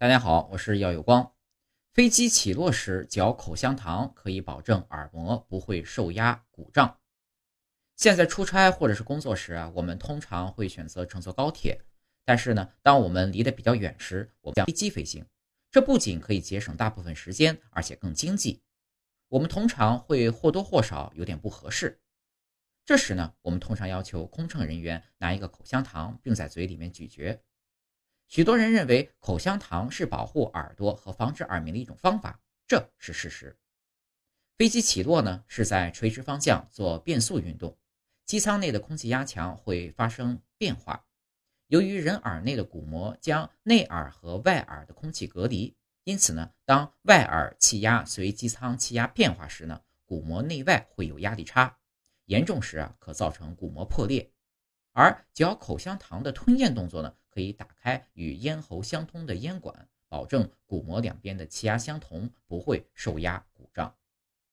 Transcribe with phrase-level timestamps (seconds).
[0.00, 1.34] 大家好，我是耀有光。
[1.92, 6.98] 飞机起落时嚼口香糖可以保证耳膜不会受压鼓胀。
[7.96, 11.78] 现在出差或者是工作时啊，我们通常会选择乘坐高铁。
[12.24, 15.22] 但是呢，当我们离得比较远时，我们将飞机飞行。
[15.70, 18.62] 这不仅可以节省大部分时间，而且更经济。
[19.28, 22.00] 我们通常会或多或少有点不合适。
[22.86, 27.38] 这时呢，我们通常要求空乘人员拿一个口香糖，并在嘴里面咀嚼。
[28.30, 33.58] 许多人认为口香糖是保护耳朵和防止耳鸣的一种方法，这是事实。
[34.56, 37.76] 飞机起落呢是在垂直方向做变速运动，
[38.24, 41.04] 机舱内的空气压强会发生变化。
[41.66, 51.76] 由于人耳内的鼓膜将内耳和外耳的空气隔离，因此呢，当外耳气压随机舱气压变化时呢，鼓膜内外会有压力差，
[52.26, 54.30] 严重时啊可造成鼓膜破裂。
[54.92, 57.14] 而嚼口香糖的吞咽动作呢？
[57.28, 63.46] 可以打开与咽喉相通的咽管，保证鼓膜两边的气压相同，不会受压